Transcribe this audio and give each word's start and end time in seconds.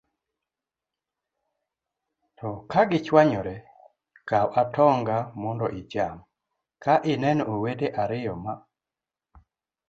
To 2.37 2.49
ka 2.71 2.81
gichwanyore, 2.89 3.55
kaw 4.29 4.47
atonga 4.61 5.17
mondo 5.41 5.67
icham. 5.81 6.17
Ka 6.83 6.93
ineno 7.11 7.43
owete 7.53 7.87
ariyo 8.01 8.33
ma 8.43 8.53